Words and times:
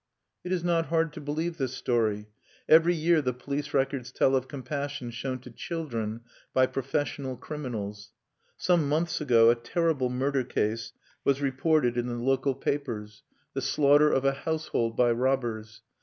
It 0.43 0.51
is 0.51 0.63
not 0.63 0.87
hard 0.87 1.13
to 1.13 1.21
believe 1.21 1.57
this 1.57 1.75
story. 1.75 2.25
Every 2.67 2.95
year 2.95 3.21
the 3.21 3.33
police 3.35 3.71
records 3.71 4.11
tell 4.11 4.35
of 4.35 4.47
compassion 4.47 5.11
shown 5.11 5.37
to 5.41 5.51
children 5.51 6.21
by 6.55 6.65
professional 6.65 7.37
criminals. 7.37 8.11
Some 8.57 8.89
months 8.89 9.21
ago 9.21 9.51
a 9.51 9.55
terrible 9.55 10.09
murder 10.09 10.43
case 10.43 10.93
was 11.23 11.39
reported 11.39 11.97
in 11.97 12.07
the 12.07 12.15
local 12.15 12.55
papers, 12.55 13.21
the 13.53 13.61
slaughter 13.61 14.11
of 14.11 14.25
a 14.25 14.33
household 14.33 14.97
by 14.97 15.11
robbers. 15.11 15.83